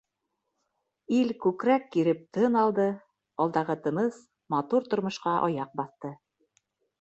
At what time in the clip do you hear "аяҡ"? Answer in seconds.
5.51-5.79